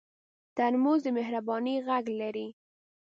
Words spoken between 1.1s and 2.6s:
مهربانۍ غږ لري.